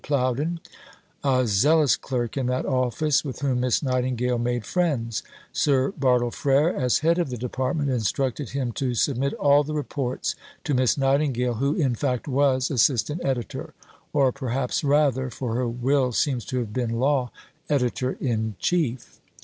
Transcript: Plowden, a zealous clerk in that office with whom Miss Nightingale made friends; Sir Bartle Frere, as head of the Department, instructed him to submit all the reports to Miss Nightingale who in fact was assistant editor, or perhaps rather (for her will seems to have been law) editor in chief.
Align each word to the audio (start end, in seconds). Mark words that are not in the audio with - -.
Plowden, 0.03 0.59
a 1.23 1.45
zealous 1.45 1.95
clerk 1.95 2.35
in 2.35 2.47
that 2.47 2.65
office 2.65 3.23
with 3.23 3.41
whom 3.41 3.59
Miss 3.59 3.83
Nightingale 3.83 4.39
made 4.39 4.65
friends; 4.65 5.21
Sir 5.53 5.91
Bartle 5.91 6.31
Frere, 6.31 6.75
as 6.75 6.97
head 7.05 7.19
of 7.19 7.29
the 7.29 7.37
Department, 7.37 7.91
instructed 7.91 8.49
him 8.49 8.71
to 8.71 8.95
submit 8.95 9.33
all 9.35 9.63
the 9.63 9.75
reports 9.75 10.33
to 10.63 10.73
Miss 10.73 10.97
Nightingale 10.97 11.53
who 11.53 11.75
in 11.75 11.93
fact 11.93 12.27
was 12.27 12.71
assistant 12.71 13.23
editor, 13.23 13.75
or 14.11 14.31
perhaps 14.31 14.83
rather 14.83 15.29
(for 15.29 15.53
her 15.53 15.67
will 15.67 16.11
seems 16.11 16.45
to 16.45 16.57
have 16.57 16.73
been 16.73 16.99
law) 16.99 17.29
editor 17.69 18.13
in 18.19 18.55
chief. 18.57 19.19